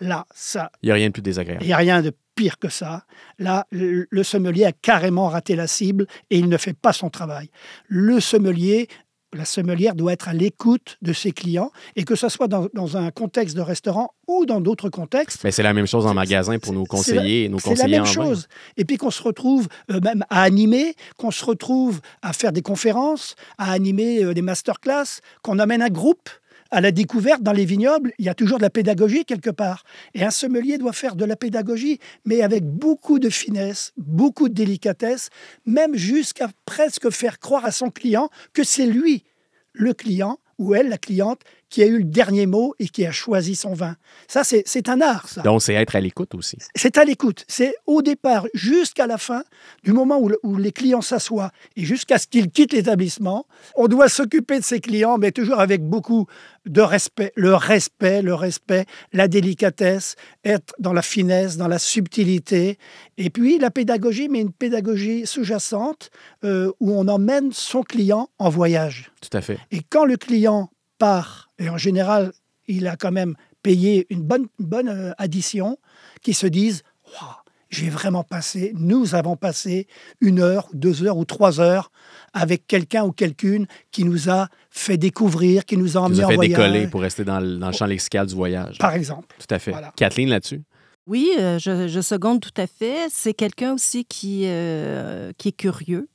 [0.00, 1.62] là, ça, Il n'y a rien de plus désagréable.
[1.62, 3.04] il n'y a rien de pire que ça.
[3.38, 7.10] Là, le, le sommelier a carrément raté la cible et il ne fait pas son
[7.10, 7.50] travail.
[7.86, 8.88] Le sommelier,
[9.32, 12.96] la sommelière doit être à l'écoute de ses clients et que ce soit dans, dans
[12.96, 15.42] un contexte de restaurant ou dans d'autres contextes.
[15.44, 17.96] Mais c'est la même chose en magasin pour nos conseillers et nos C'est la conseillers
[17.98, 18.48] même chose.
[18.76, 22.62] Et puis qu'on se retrouve euh, même à animer, qu'on se retrouve à faire des
[22.62, 26.28] conférences, à animer euh, des masterclass, qu'on amène un groupe
[26.70, 28.12] à la découverte dans les vignobles.
[28.18, 29.84] Il y a toujours de la pédagogie quelque part.
[30.14, 34.54] Et un sommelier doit faire de la pédagogie, mais avec beaucoup de finesse, beaucoup de
[34.54, 35.30] délicatesse,
[35.66, 39.24] même jusqu'à presque faire croire à son client que c'est lui,
[39.72, 43.12] le client, ou elle, la cliente, qui a eu le dernier mot et qui a
[43.12, 43.96] choisi son vin.
[44.28, 45.40] Ça, c'est un art, ça.
[45.42, 46.58] Donc, c'est être à l'écoute aussi.
[46.74, 47.44] C'est à l'écoute.
[47.48, 49.42] C'est au départ jusqu'à la fin,
[49.84, 53.46] du moment où, le- où les clients s'assoient et jusqu'à ce qu'ils quittent l'établissement.
[53.76, 56.26] On doit s'occuper de ses clients, mais toujours avec beaucoup
[56.66, 57.32] de respect.
[57.36, 62.78] Le respect, le respect, la délicatesse, être dans la finesse, dans la subtilité.
[63.16, 66.10] Et puis la pédagogie, mais une pédagogie sous-jacente
[66.44, 69.12] euh, où on emmène son client en voyage.
[69.20, 69.58] Tout à fait.
[69.70, 70.68] Et quand le client
[71.04, 72.32] part, et en général,
[72.68, 75.78] il a quand même payé une bonne, une bonne euh, addition,
[76.22, 76.82] qui se disent
[77.12, 77.34] Waouh,
[77.70, 79.86] j'ai vraiment passé, nous avons passé
[80.20, 81.90] une heure, ou deux heures ou trois heures
[82.32, 86.22] avec quelqu'un ou quelqu'une qui nous a fait découvrir, qui nous a Qui emmené nous
[86.22, 86.58] a en fait voyage.
[86.58, 88.78] décoller pour rester dans le, dans le champ lexical du voyage.
[88.78, 89.34] Par exemple.
[89.38, 89.70] Tout à fait.
[89.72, 89.92] Voilà.
[89.96, 90.62] Kathleen, là-dessus?
[91.06, 93.08] Oui, euh, je, je seconde tout à fait.
[93.10, 96.08] C'est quelqu'un aussi qui, euh, qui est curieux,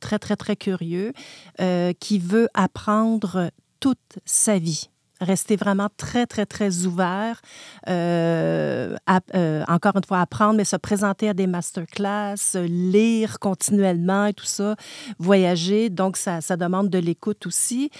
[0.00, 1.12] très, très, très curieux,
[1.60, 3.50] euh, qui veut apprendre
[3.86, 4.88] toute sa vie.
[5.20, 7.40] Rester vraiment très, très, très ouvert.
[7.88, 8.96] Euh,
[9.34, 14.34] euh, encore une fois, apprendre, mais se présenter à des masterclass, euh, lire continuellement et
[14.34, 14.74] tout ça,
[15.20, 15.88] voyager.
[15.88, 17.90] Donc, ça, ça demande de l'écoute aussi.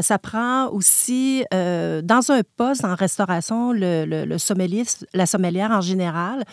[0.00, 6.44] Ça prend aussi, dans un poste en restauration, le sommelier, la sommelière en général,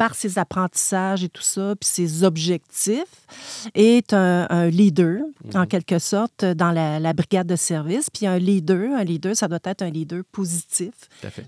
[0.00, 3.26] par ses apprentissages et tout ça, puis ses objectifs,
[3.74, 5.18] est un, un leader,
[5.54, 8.08] en quelque sorte, dans la, la brigade de service.
[8.08, 10.94] Puis un leader, un leader, ça doit être un leader positif.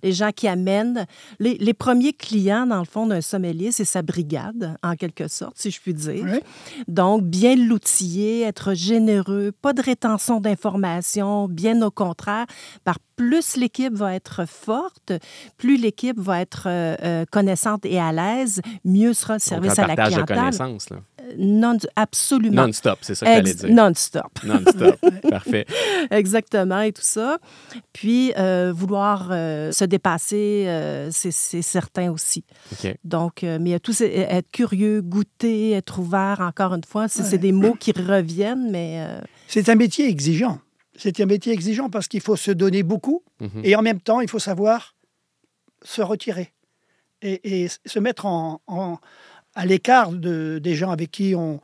[0.03, 1.07] Les gens qui amènent...
[1.39, 5.55] Les, les premiers clients, dans le fond, d'un sommelier, c'est sa brigade, en quelque sorte,
[5.57, 6.27] si je puis dire.
[6.31, 6.41] Oui.
[6.89, 12.45] Donc, bien l'outiller, être généreux, pas de rétention d'informations, bien au contraire.
[12.85, 15.13] Par plus l'équipe va être forte,
[15.57, 18.42] plus l'équipe va être euh, euh, connaissante et à l'aise,
[18.85, 20.37] mieux sera le Donc, service un à la partage de clientèle.
[20.37, 20.91] connaissances.
[20.91, 20.97] là.
[21.39, 22.67] Non, absolument.
[22.67, 23.71] Non-stop, c'est ça que Ex- dire.
[23.75, 24.39] Non-stop.
[24.45, 24.97] Non-stop.
[25.31, 25.67] Parfait.
[26.11, 27.39] Exactement, et tout ça.
[27.93, 31.31] Puis, euh, vouloir euh, se dépasser, euh, c'est
[31.63, 32.45] certain aussi.
[32.73, 32.95] OK.
[33.05, 36.85] Donc, euh, mais il y a tout, c'est- être curieux, goûter, être ouvert, encore une
[36.85, 37.39] fois, c'est Ouais.
[37.39, 40.59] des mots qui reviennent, mais euh, C'est un métier exigeant.
[40.97, 43.63] C'est un métier exigeant parce qu'il faut se donner beaucoup Mhm.
[43.65, 44.95] et en même temps, il faut savoir
[45.83, 46.53] se retirer
[47.23, 51.61] et, se mettre à l'écart de, des gens avec qui on,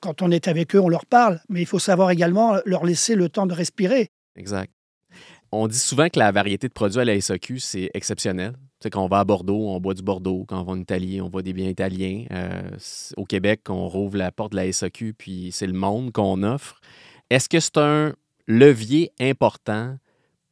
[0.00, 3.14] quand on est avec eux, on leur parle, mais il faut savoir également leur laisser
[3.14, 4.10] le temps de respirer.
[4.36, 4.72] Exact.
[5.52, 8.54] On dit souvent que la variété de produits à la SAQ, c'est exceptionnel.
[8.90, 10.44] Quand on va à Bordeaux, on boit du Bordeaux.
[10.46, 12.24] Quand on va en Italie, on boit des biens italiens.
[12.32, 12.70] Euh,
[13.16, 16.80] au Québec, on rouvre la porte de la SAQ, puis c'est le monde qu'on offre.
[17.30, 18.14] Est-ce que c'est un
[18.46, 19.96] levier important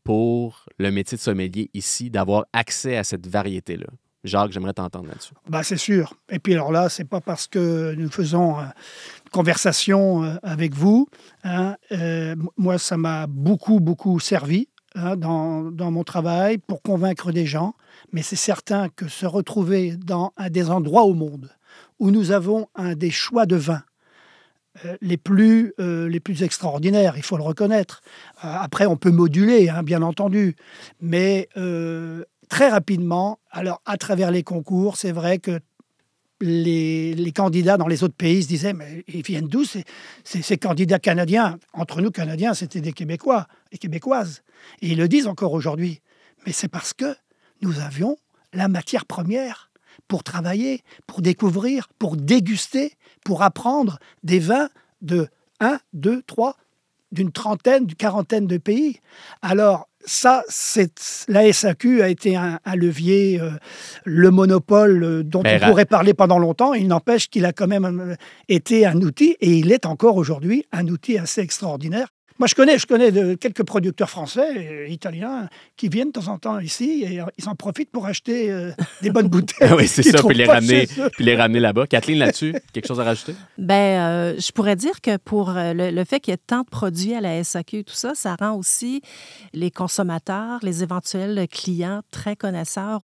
[0.04, 3.86] pour le métier de sommelier ici d'avoir accès à cette variété-là?
[4.24, 5.34] Jacques, j'aimerais t'entendre là-dessus.
[5.48, 6.14] Bah, c'est sûr.
[6.30, 10.74] Et puis alors là, c'est pas parce que nous faisons euh, une conversation euh, avec
[10.74, 11.08] vous.
[11.42, 17.32] hein, euh, moi, ça m'a beaucoup, beaucoup servi hein, dans, dans mon travail pour convaincre
[17.32, 17.74] des gens.
[18.12, 21.50] Mais c'est certain que se retrouver dans un des endroits au monde
[21.98, 23.91] où nous avons un des choix de vin euh,
[25.00, 28.00] les, plus, euh, les plus extraordinaires, il faut le reconnaître.
[28.44, 30.56] Euh, après, on peut moduler, hein, bien entendu,
[31.00, 31.48] mais
[32.48, 35.60] très rapidement, alors à travers les concours, c'est vrai que
[36.42, 39.84] les, les, candidats dans les autres pays se disaient, mais ils viennent d'où ces,
[40.24, 41.58] ces, candidats canadiens?
[41.72, 44.42] Entre nous, Canadiens, c'était des Québécois et Québécoises.
[44.80, 46.00] Et ils le disent encore aujourd'hui.
[46.44, 47.14] Mais c'est parce que
[47.62, 48.16] nous avions
[48.52, 49.70] la matière première
[50.08, 52.92] pour travailler, pour découvrir, pour déguster,
[53.24, 54.68] pour apprendre des vins
[55.00, 55.28] de
[55.60, 56.56] 1, 2, 3,
[57.12, 59.00] d'une trentaine, d'une quarantaine de pays.
[59.42, 63.50] Alors, ça, c'est la SAQ a été un, levier, euh,
[64.04, 66.74] le monopole euh, dont on pourrait parler pendant longtemps.
[66.74, 68.14] Il n'empêche qu'il a quand même euh,
[68.48, 72.78] été un outil, et il est encore aujourd'hui un outil assez extraordinaire moi, je connais,
[72.78, 77.04] je connais de, quelques producteurs français et italiens qui viennent de temps en temps ici
[77.04, 78.70] et ils en profitent pour acheter euh,
[79.02, 79.72] des bonnes bouteilles.
[79.72, 81.86] oui, c'est ça, puis les, ramener, puis les ramener là-bas.
[81.86, 83.34] Kathleen, là-dessus, quelque chose à rajouter?
[83.58, 86.68] Ben, euh, je pourrais dire que pour euh, le, fait qu'il y ait tant de
[86.68, 89.02] produits à la SAQ et tout ça, ça rend aussi
[89.52, 93.00] les consommateurs, les éventuels clients très connaisseurs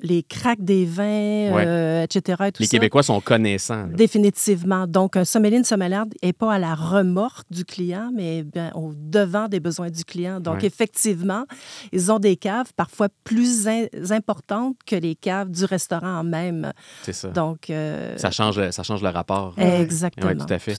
[0.00, 2.50] les cracks des vins, euh, etc.
[2.58, 3.86] les Québécois sont connaissants.
[3.86, 4.86] Définitivement.
[4.86, 8.92] Donc, un sommelier, une sommelière n'est pas à la remorque du client, mais bien, au
[8.94, 10.40] devant des besoins du client.
[10.40, 11.44] Donc, effectivement,
[11.92, 13.68] ils ont des caves parfois plus
[14.10, 16.72] importantes que les caves du restaurant même.
[17.02, 17.28] C'est ça.
[17.28, 19.54] Donc, euh, ça, change, ça change le rapport.
[19.58, 20.34] Exactement.
[20.34, 20.76] tout à fait.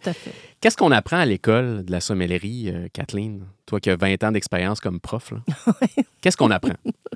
[0.61, 3.45] Qu'est-ce qu'on apprend à l'école de la sommellerie, euh, Kathleen?
[3.65, 5.33] Toi qui as 20 ans d'expérience comme prof,
[6.21, 6.75] qu'est-ce qu'on apprend?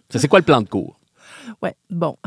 [0.09, 1.00] C'est quoi le plan de cours?
[1.61, 2.17] Oui, bon.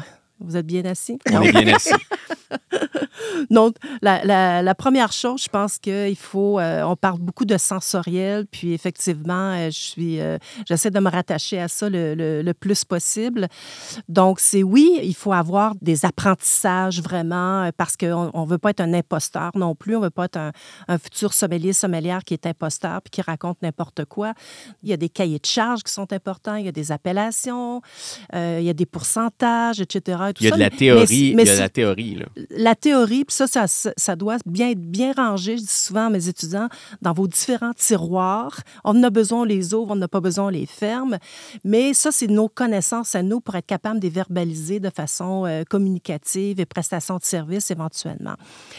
[0.44, 1.18] Vous êtes bien assis?
[1.30, 1.94] On est bien assis.
[3.50, 6.58] Donc, la, première chose, je pense qu'il faut.
[6.58, 11.10] Euh, on parle beaucoup de sensoriel, puis effectivement, euh, je suis, euh, j'essaie de me
[11.10, 13.48] rattacher à ça le, plus possible.
[14.08, 18.80] Donc, c'est oui, il faut avoir des apprentissages vraiment, parce qu'on ne veut pas être
[18.80, 19.96] un imposteur non plus.
[19.96, 23.60] On ne veut pas être un, futur sommelier, sommelière qui est imposteur puis qui raconte
[23.62, 24.34] n'importe quoi.
[24.82, 27.82] Il y a des cahiers de charges qui sont importants, il y a des appellations,
[28.32, 30.18] il y a des pourcentages, etc.
[30.40, 31.34] il y a de la théorie.
[31.36, 32.14] il y a de la théorie.
[32.16, 32.26] Là.
[32.50, 36.10] La théorie, puis ça, ça, ça, doit bien être bien rangé, je dis souvent à
[36.10, 36.68] mes étudiants,
[37.02, 38.60] dans vos différents tiroirs.
[38.84, 41.18] On en a besoin, les ouvre, on n'a pas besoin, les ferme.
[41.64, 45.44] Mais ça, c'est nos connaissances à nous pour être capables de les verbaliser de façon
[45.46, 48.34] euh, communicative et prestation de service éventuellement.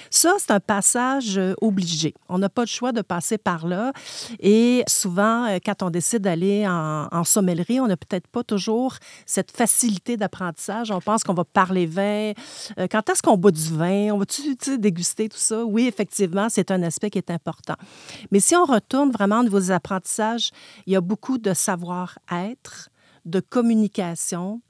[0.09, 2.13] Ça, c'est un passage euh, obligé.
[2.29, 3.93] On n'a pas le choix de passer par là.
[4.39, 8.95] Et souvent, euh, quand on décide d'aller en, en, sommellerie, on n'a peut-être pas toujours
[9.25, 10.91] cette facilité d'apprentissage.
[10.91, 12.33] On pense qu'on va parler vin.
[12.89, 14.11] quand est-ce qu'on boit du vin?
[14.11, 15.63] On va-tu déguster tout ça?
[15.63, 17.75] Oui, effectivement, c'est un aspect qui est important.
[18.31, 20.51] Mais si on retourne vraiment au niveau des apprentissages,
[20.87, 22.89] il y a beaucoup de savoir-être,
[23.25, 24.61] de communication,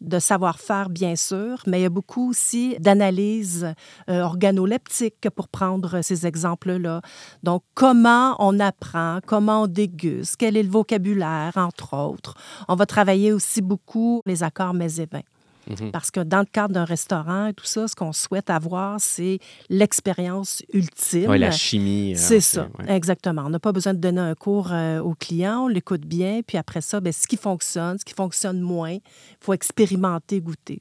[0.00, 3.74] de savoir-faire, bien sûr, mais il y a beaucoup aussi d'analyse
[4.08, 7.02] euh, organoleptique pour prendre ces exemples-là.
[7.42, 12.34] Donc, comment on apprend, comment on déguste, quel est le vocabulaire, entre autres.
[12.68, 15.24] On va travailler aussi beaucoup les accords mets et.
[15.70, 15.92] Mhm.
[15.92, 19.38] Parce que dans le cadre d'un restaurant et tout ça, ce qu'on souhaite avoir, c'est
[19.68, 21.30] l'expérience ultime.
[21.30, 22.12] Oui, la chimie.
[22.14, 23.42] Euh, c'est ça, exactement.
[23.46, 26.58] On n'a pas besoin de donner un cours euh, au client, on l'écoute bien, puis
[26.58, 29.00] après ça, bien, ce qui fonctionne, ce qui fonctionne moins, il
[29.40, 30.80] faut expérimenter, goûter.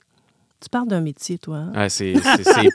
[0.62, 1.58] Tu parles d'un métier, toi.
[1.58, 1.72] Hein?
[1.74, 2.14] Ah, c'est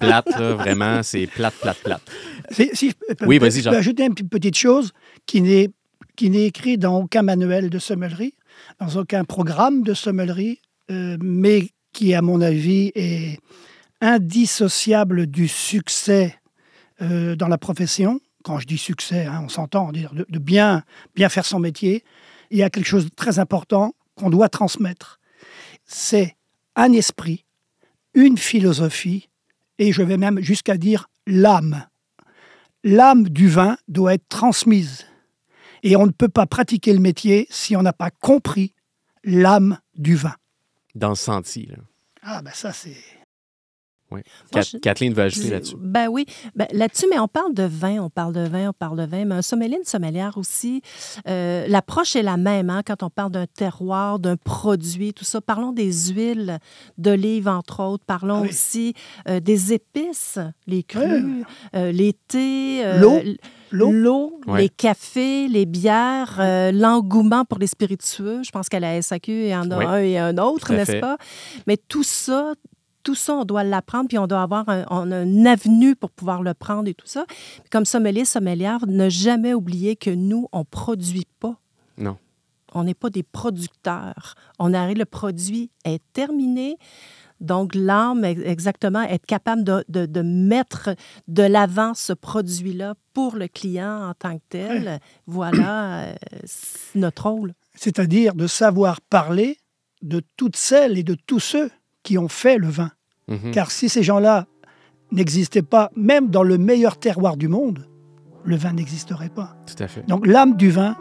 [0.00, 1.02] plate, là, vraiment.
[1.02, 2.02] C'est plate, plate, plate.
[2.50, 2.92] Si
[3.26, 4.92] oui, vas-y, Je peux ajouter une petite chose
[5.26, 5.70] qui n'est
[6.18, 8.34] écrite dans aucun manuel de sommellerie,
[8.80, 13.38] dans aucun programme de sommellerie, euh, mais qui, à mon avis, est
[14.02, 16.38] indissociable du succès
[17.00, 18.20] euh, dans la profession.
[18.42, 20.82] Quand je dis succès, hein, on s'entend, de, bien,
[21.14, 22.04] bien faire son métier.
[22.50, 25.18] Il y a quelque chose de très important qu'on doit transmettre.
[25.86, 26.36] C'est
[26.76, 27.46] un esprit,
[28.12, 29.30] une philosophie,
[29.78, 31.86] et je vais même jusqu'à dire l'âme.
[32.82, 35.06] L'âme du vin doit être transmise.
[35.82, 38.74] Et on ne peut pas pratiquer le métier si on n'a pas compris
[39.24, 40.34] l'âme du vin
[40.94, 41.66] dans le sentier.
[41.66, 41.78] Là.
[42.22, 42.96] Ah, ben ça, c'est.
[44.14, 44.80] Oui.
[44.80, 45.76] Kathleen veut ajouter là-dessus.
[45.78, 48.98] Ben oui, ben, là-dessus, mais on parle de vin, on parle de vin, on parle
[48.98, 50.82] de vin, mais un sommelier, une sommelière aussi,
[51.28, 55.40] euh, l'approche est la même hein, quand on parle d'un terroir, d'un produit, tout ça.
[55.40, 56.58] Parlons des huiles
[56.98, 58.04] d'olive, entre autres.
[58.06, 58.94] Parlons aussi
[59.28, 62.82] euh, des épices, les crus, euh, les thés.
[62.98, 63.20] L'eau
[63.74, 68.42] l'eau, les cafés, les bières, euh, l'engouement pour les spiritueux.
[68.42, 71.16] Je pense qu'à la SAQ, il y en a un et un autre, n'est-ce pas?
[71.66, 72.54] Mais tout ça,
[73.04, 76.42] tout ça, on doit l'apprendre, puis on doit avoir un, on a avenue pour pouvoir
[76.42, 77.26] le prendre et tout ça.
[77.70, 81.56] Comme sommelier, sommelière, ne jamais oublier que nous, on ne produit pas.
[81.98, 82.16] Non.
[82.72, 84.34] On n'est pas des producteurs.
[84.58, 86.76] On arrive, le produit est terminé
[87.40, 90.90] Donc, l'âme, exactement, être capable de, de, de mettre
[91.28, 96.14] de l'avant ce produit-là pour le client en tant que tel, voilà euh,
[96.94, 97.52] notre rôle.
[97.74, 99.58] C'est-à-dire de savoir parler
[100.02, 101.70] de toutes celles et de tous ceux
[102.04, 102.90] qui ont fait le vin.
[103.26, 103.50] Mhm.
[103.50, 104.46] Car si ces gens-là
[105.10, 107.88] n'existaient pas, même dans le meilleur terroir du monde,
[108.44, 109.56] le vin n'existerait pas.
[109.66, 110.06] Tout à fait.
[110.06, 110.96] Donc l'âme du vin,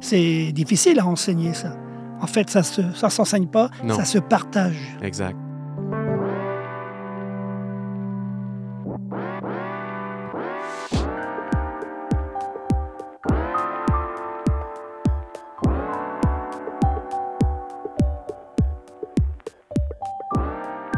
[0.00, 1.76] c'est difficile à enseigner ça.
[2.20, 3.94] En fait, ça ne ça s'enseigne pas, Non.
[3.96, 4.76] ça se partage.
[5.02, 5.36] Exact.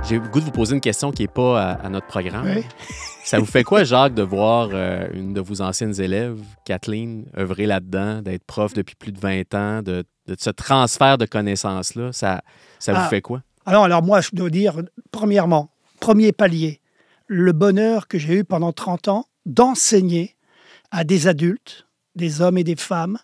[0.07, 2.45] J'ai le goût de vous poser une question qui n'est pas à, à notre programme.
[2.57, 2.63] Oui.
[3.25, 7.65] Ça vous fait quoi, Jacques, de voir euh, une de vos anciennes élèves, Kathleen, œuvrer
[7.65, 12.13] là-dedans, d'être prof depuis plus de 20 ans, de, de ce transfert de connaissances-là?
[12.13, 12.43] Ça,
[12.79, 13.09] ça vous Ah.
[13.09, 13.43] fait quoi?
[13.65, 14.75] Alors, alors moi, je dois dire,
[15.11, 16.83] premièrement, premier palier,
[17.27, 20.37] le bonheur que j'ai eu pendant 30 ans d'enseigner
[20.91, 23.19] à des adultes, des hommes et des femmes.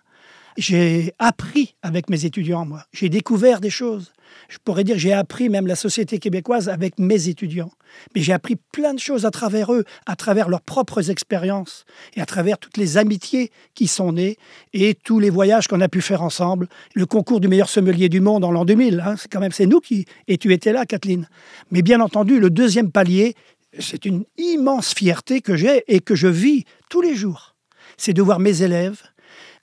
[0.56, 2.84] J'ai appris avec mes étudiants, moi.
[2.92, 4.12] J'ai découvert des choses.
[4.48, 7.70] Je pourrais dire, j'ai appris même la société québécoise avec mes étudiants.
[8.14, 12.20] Mais j'ai appris plein de choses à travers eux, à travers leurs propres expériences et
[12.20, 14.36] à travers toutes les amitiés qui sont nées
[14.72, 16.68] et tous les voyages qu'on a pu faire ensemble.
[16.94, 19.66] Le concours du meilleur sommelier du monde en l'an 2000, hein, c'est quand même c'est
[19.66, 21.28] nous qui et tu étais là, Kathleen.
[21.70, 23.34] Mais bien entendu, le deuxième palier,
[23.78, 27.54] c'est une immense fierté que j'ai et que je vis tous les jours.
[27.96, 29.02] C'est de voir mes élèves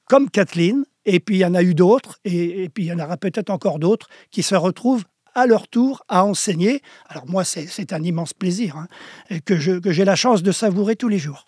[0.08, 2.94] comme Kathleen, et puis il y en a eu d'autres, et, et puis il y
[2.94, 6.82] en aura peut-être encore d'autres qui se retrouvent à leur tour à enseigner.
[7.10, 8.88] Alors moi, c'est un immense plaisir hein,
[9.46, 11.48] que j'ai la chance de savourer tous les jours.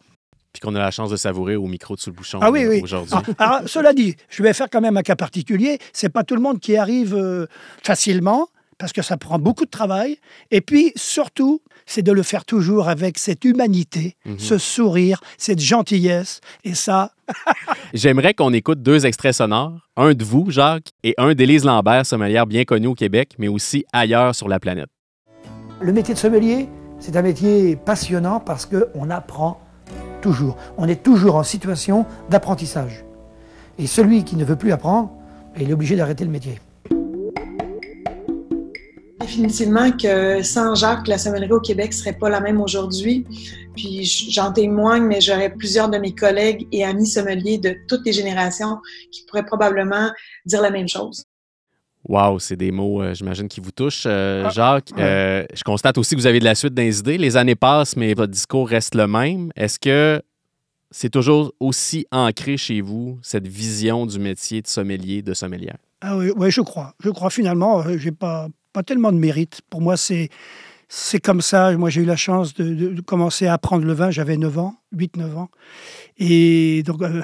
[0.54, 2.65] Puis qu'on a la chance de savourer au micro de sous le bouchon Ah oui,
[2.65, 2.82] oui.
[2.82, 3.13] aujourd'hui.
[3.38, 5.78] Ah, alors, cela dit, je vais faire quand même un cas particulier.
[5.93, 7.45] C'est pas tout le monde qui arrive euh,
[7.84, 8.48] facilement
[8.80, 10.18] parce que ça prend beaucoup de travail.
[10.50, 14.39] Et puis surtout, c'est de le faire toujours avec cette humanité, Mhm.
[14.39, 16.42] ce sourire, cette gentillesse.
[16.63, 17.12] Et ça,
[17.94, 22.48] J'aimerais qu'on écoute deux extraits sonores, un de vous, Jacques, et un d'Élise Lambert, sommelière
[22.48, 24.89] bien connue au Québec, mais aussi ailleurs sur la planète.
[25.80, 26.68] Le métier de sommelier,
[27.00, 29.62] c'est un métier passionnant parce qu'on apprend
[30.22, 30.58] toujours.
[30.78, 33.04] On est toujours en situation d'apprentissage.
[33.78, 35.12] Et celui qui ne veut plus apprendre,
[35.60, 36.60] il est obligé d'arrêter le métier.
[39.19, 43.25] Définitivement que sans Jacques, la sommellerie au Québec serait pas la même aujourd'hui.
[43.75, 48.13] Puis j'en témoigne, mais j'aurais plusieurs de mes collègues et amis sommeliers de toutes les
[48.13, 48.77] générations
[49.12, 50.10] qui pourraient probablement
[50.45, 51.25] dire la même chose.
[52.08, 54.05] Wow, c'est des mots, euh, j'imagine, qui vous touchent.
[54.05, 56.99] Euh, Ah, Jacques, euh, je constate aussi que vous avez de la suite dans les
[56.99, 57.17] idées.
[57.17, 59.51] Les années passent, mais votre discours reste le même.
[59.58, 60.21] Est-ce que
[60.91, 65.75] c'est toujours aussi ancré chez vous, cette vision du métier de sommelier, de sommelière?
[66.01, 66.95] Ah oui, ouais, je crois.
[67.03, 69.62] Je crois finalement, euh, j'ai pas, pas tellement de mérite.
[69.69, 70.29] Pour moi, c'est,
[70.88, 71.75] c'est comme ça.
[71.77, 74.12] Moi, j'ai eu la chance de, commencer à apprendre le vin.
[74.12, 75.49] J'avais 9 ans, 8-9 ans.
[76.17, 77.21] Et donc, euh,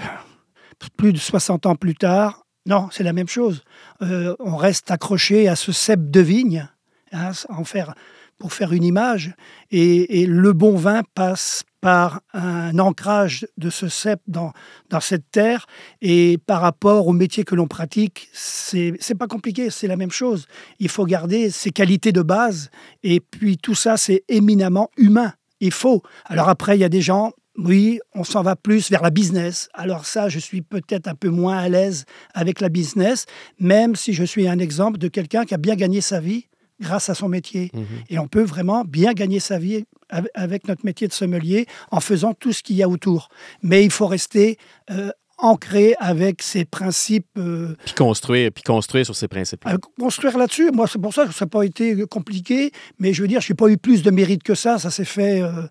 [0.97, 3.63] plus de 60 ans plus tard, non, c'est la même chose.
[4.01, 6.67] Euh, on reste accroché à ce cep de vigne
[7.11, 7.93] hein, en faire,
[8.37, 9.33] pour faire une image.
[9.71, 14.51] Et, le bon vin passe par un ancrage de ce cep dans,
[14.99, 15.67] cette terre.
[16.01, 20.11] Et par rapport au métier que l'on pratique, c'est c'est pas compliqué, c'est la même
[20.11, 20.47] chose.
[20.79, 22.69] Il faut garder ses qualités de base.
[23.03, 25.33] Et puis tout ça, c'est éminemment humain.
[25.59, 26.01] Il faut.
[26.25, 29.69] Alors après, il y a des gens, oui, on s'en va plus vers la business.
[29.73, 33.25] Alors ça, je suis peut-être un peu moins à l'aise avec la business,
[33.59, 36.47] même si je suis un exemple de quelqu'un qui a bien gagné sa vie
[36.79, 37.71] grâce à son métier.
[37.73, 37.85] Mhm.
[38.09, 41.99] Et on peut vraiment bien gagner sa vie av- avec notre métier de sommelier en
[41.99, 43.29] faisant tout ce qu'il y a autour.
[43.61, 44.57] Mais il faut rester
[44.91, 47.27] euh, ancré avec ces principes.
[47.37, 49.65] euh, Puis construire, puis construire sur ces principes.
[49.65, 52.71] à construire là-dessus, moi, c'est pour ça que ça n'a pas été compliqué.
[52.99, 54.79] Mais je veux dire, je n'ai pas eu plus de mérite que ça.
[54.79, 55.63] Ça s'est fait, euh,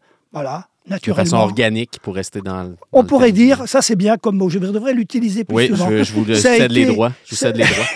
[0.87, 1.45] voilà, de façon naturellement.
[1.45, 2.69] organique pour rester dans le.
[2.71, 5.67] dans On le pourrait dire, ça c'est bien comme mot, je devrais l'utiliser plus Oui,
[5.69, 5.89] souvent.
[5.91, 7.13] je, je vous le Ça a cède les été- droits.
[7.25, 7.85] Je vous cède les droits.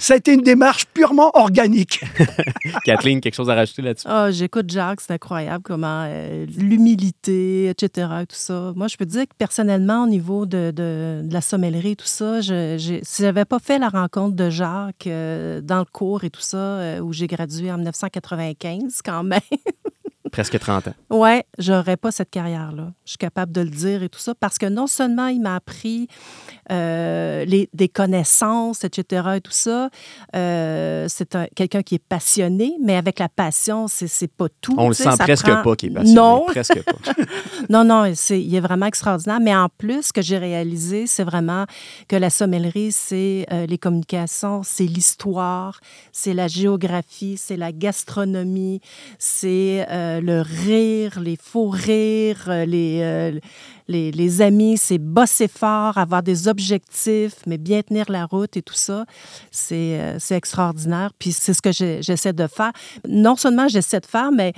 [0.00, 2.00] Ça a été une démarche purement organique.
[2.84, 4.06] Kathleen, quelque chose à rajouter là-dessus?
[4.08, 8.72] Ah, j'écoute Jacques, c'est incroyable comment euh, l'humilité, etc., tout ça.
[8.76, 12.40] Moi, je peux dire que personnellement, au niveau de, de- de la sommellerie, tout ça,
[12.40, 16.30] je, j'ai- si j'avais pas fait la rencontre de Jacques euh, dans le cours et
[16.30, 19.40] tout ça, euh, où j'ai gradué en 1995 quand même,
[20.38, 20.94] Presque 30 ans.
[21.58, 22.92] J'aurais pas cette carrière-là.
[23.04, 25.56] Je suis capable de le dire et tout ça parce que non seulement il m'a
[25.56, 26.06] appris
[26.70, 29.28] euh, les, des connaissances, etc.
[29.36, 29.88] et tout ça.
[30.36, 34.74] Euh, c'est quelqu'un qui est passionné, mais avec la passion, c'est pas tout.
[34.76, 36.14] On le sent presque pas qu'il est passionné.
[36.14, 36.44] Non.
[36.46, 37.12] Presque pas.
[37.70, 39.40] non, non, il est vraiment extraordinaire.
[39.40, 41.64] Mais en plus, ce que j'ai réalisé, c'est vraiment
[42.08, 45.80] que la sommellerie, c'est euh, les communications, c'est l'histoire,
[46.12, 48.80] c'est la géographie, c'est la gastronomie,
[49.18, 53.40] c'est euh, le rire, les faux rires, les,
[53.88, 58.74] les, amis, c'est bosser fort, avoir des objectifs, mais bien tenir la route et tout
[58.74, 59.06] ça.
[59.50, 61.12] C'est extraordinaire.
[61.18, 62.72] Puis c'est ce que j'essaie de faire.
[63.08, 64.52] Non seulement j'essaie de faire, mais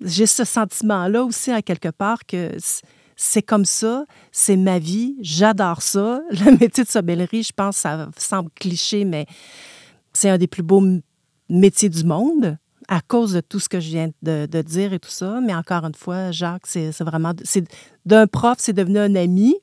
[0.00, 2.52] j'ai ce sentiment-là aussi, à quelque part, que
[3.16, 6.20] c'est comme ça, c'est ma vie, j'adore ça.
[6.30, 9.26] Le métier de sommellerie, je pense, ça semble cliché, mais
[10.12, 10.82] c'est un des plus beaux
[11.48, 12.58] métiers du monde
[12.88, 15.40] à cause de tout ce que je viens de, dire et tout ça.
[15.42, 17.32] Mais encore une fois, Jacques, c'est vraiment...
[18.06, 19.56] D'un prof, c'est devenu un ami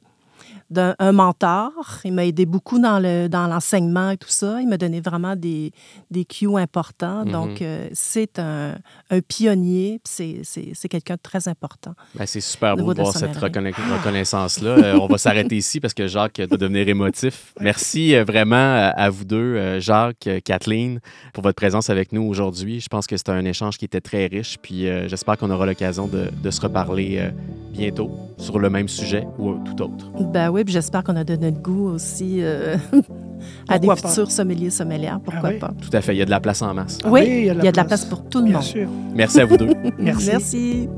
[0.71, 1.71] d'un mentor.
[2.05, 4.61] Il m'a aidé beaucoup dans le dans l'enseignement et tout ça.
[4.61, 5.71] Il m'a donné vraiment des,
[6.09, 7.25] des cues importants.
[7.25, 7.31] Mhm.
[7.31, 8.75] Donc, euh, c'est un,
[9.09, 9.99] un, pionnier.
[10.05, 11.93] C'est quelqu'un de très important.
[12.15, 14.69] Ben, c'est super beau de voir cette reconnaissance-là.
[14.69, 17.53] Euh, on va s'arrêter ici parce que Jacques doit devenir émotif.
[17.59, 20.99] Merci euh, vraiment à vous deux, Jacques, Kathleen,
[21.33, 22.79] pour votre présence avec nous aujourd'hui.
[22.79, 24.57] Je pense que c'était un échange qui était très riche.
[24.61, 27.29] Puis j'espère qu'on aura l'occasion de, de, se reparler
[27.71, 30.09] bientôt sur le même sujet ou tout autre.
[30.31, 32.77] Ben oui, j'espère qu'on a donné le goût aussi euh,
[33.67, 35.19] à des futurs sommeliers sommelières.
[35.23, 35.73] Pourquoi ah pas?
[35.81, 36.15] Tout à fait.
[36.15, 36.99] Il y a de la place en masse.
[37.05, 38.05] oui, il y a de la, place.
[38.05, 38.63] pour tout le Bien monde.
[38.63, 38.89] Sûr.
[39.13, 39.69] Merci à vous deux.
[39.97, 40.29] Merci.
[40.29, 40.89] Merci.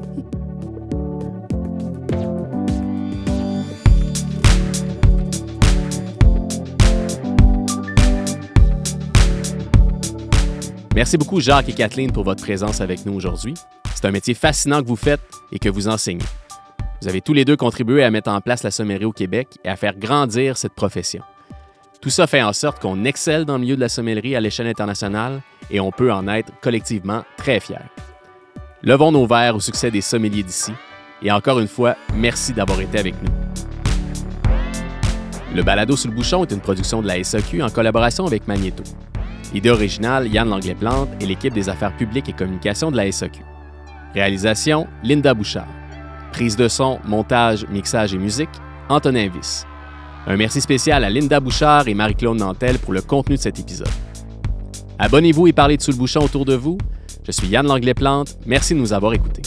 [10.95, 13.55] Merci beaucoup, Jacques et Kathleen, pour votre présence avec nous aujourd'hui.
[13.95, 16.21] C'est un métier fascinant que vous faites et que vous enseignez.
[17.03, 19.67] Vous avez tous les deux contribué à mettre en place la sommellerie au Québec et
[19.67, 21.21] à faire grandir cette profession.
[21.99, 24.67] Tout ça fait en sorte qu'on excelle dans le milieu de la sommellerie à l'échelle
[24.67, 27.75] internationale et on peut en être collectivement très fiers.
[28.83, 30.71] Levons nos verres au succès des sommeliers d'ici
[31.21, 33.31] et encore une fois, merci d'avoir été avec nous.
[35.53, 38.83] Le balado sous le bouchon est une production de la SAQ en collaboration avec Magneto.
[39.53, 43.41] Idée originale, Yann Langlais-Plante et l'équipe des affaires publiques et communications de la SAQ.
[44.13, 45.67] Réalisation, Linda Bouchard.
[46.33, 48.49] Prise de son, montage, mixage et musique,
[48.89, 49.67] Antonin Viss.
[50.25, 53.87] Un merci spécial à Linda Bouchard et Marie-Claude Nantel pour le contenu de cet épisode.
[54.97, 56.79] Abonnez-vous et parlez de sous le bouchon autour de vous.
[57.23, 58.35] Je suis Yann Langlais-Plante.
[58.47, 59.43] Merci de nous avoir écoutés.